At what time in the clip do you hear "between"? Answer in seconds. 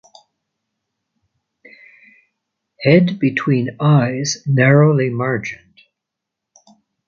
3.19-3.77